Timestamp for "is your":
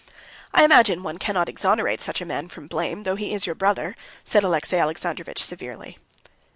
3.35-3.53